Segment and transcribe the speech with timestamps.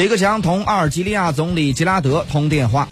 [0.00, 2.88] 李克强同阿尔及利亚总理吉拉德通电话。